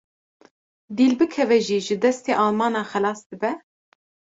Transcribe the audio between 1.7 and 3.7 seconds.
ji destê Almanan xelas dibe?